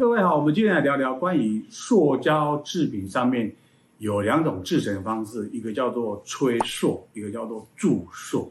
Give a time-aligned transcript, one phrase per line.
[0.00, 3.52] 各位好，我们今天来聊聊关于塑胶制品上面
[3.98, 8.50] 有两种制成方式，一个叫做吹塑，一个叫做注塑。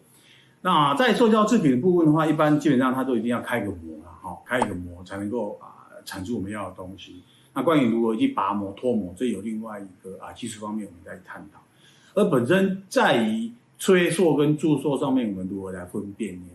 [0.62, 7.24] 那在塑胶制品的部分的话，一般基本上它都一定要开个模了，哈，开一个模才能够啊产出我们要的东西。
[7.56, 11.60] 那关于如何去拔模、脱模，这有另外一个啊技术方面我们再探讨。
[12.13, 16.45] 而本身在于吹塑跟注塑上面，我们如何来分辨呢？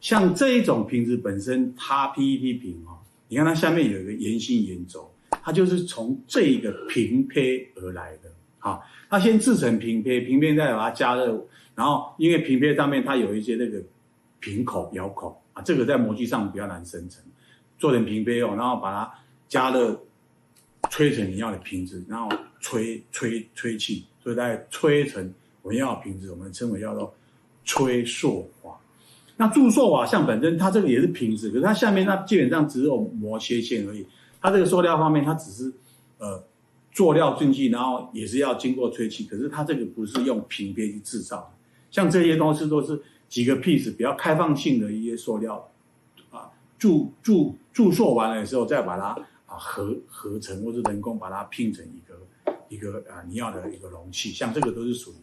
[0.00, 2.96] 像这一种瓶子本身，它 PET 瓶哦，
[3.28, 8.30] 你看它下面有一个圆心圆轴，它就是从这一个瓶胚而来的。
[8.58, 13.80] 好，它先制成瓶胚，瓶胚再把它加热，然后因为瓶胚上面它有一些那个
[14.40, 17.22] 瓶口、咬口啊，这个在模具上比较难生成，
[17.78, 19.12] 做成瓶胚哦，然后把它
[19.46, 20.00] 加热，
[20.90, 22.28] 吹成你要的瓶子，然后
[22.60, 27.14] 吹吹吹气，所以再吹成我们要的瓶子，我们称为叫做
[27.64, 28.77] 吹塑法。
[29.40, 34.04] 那注塑瓦像本身它这个也是瓶子，可是它下面它基本上只有磨切线而已。
[34.40, 35.72] 它这个塑料方面，它只是
[36.18, 36.42] 呃
[36.90, 39.24] 做料进去，然后也是要经过吹气。
[39.26, 41.50] 可是它这个不是用瓶胚去制造的，
[41.88, 45.70] 像这些东西都是几个 piece 比较开放性的一些塑料
[46.30, 49.10] 啊，注注注塑完了之后，再把它
[49.46, 52.18] 啊合合成，或是人工把它拼成一个
[52.68, 54.32] 一个啊你要的一个容器。
[54.32, 55.14] 像这个都是属于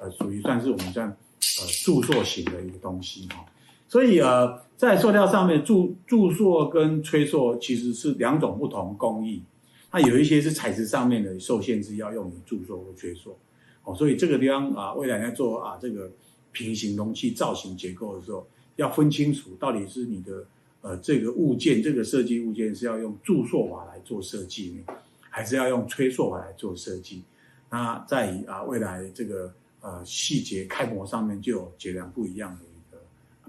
[0.00, 1.14] 呃属于算是我们这样
[1.60, 3.44] 呃注塑型的一个东西哈。
[3.88, 9.42] 所以呃，在塑料上面注注塑跟吹塑其实是两种不同工艺。
[9.90, 13.36] 那有一些是材质上面的受限制，要用于注塑或吹塑。
[13.84, 16.10] 哦，所以这个地方啊，未来在做啊这个
[16.52, 20.44] 平行容器造型结构的时候，要分清楚到底是你的
[20.82, 24.94] 呃这个物件这个设计物件是要用注塑法来做设计呢，
[25.30, 27.22] 还是要用吹塑法来做设计？
[27.70, 29.50] 那在啊未来这个
[29.80, 32.60] 呃细节开模上面就有截然不一样的。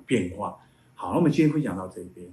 [0.09, 0.57] 变化，
[0.95, 2.27] 好，那我们今天分享到这边。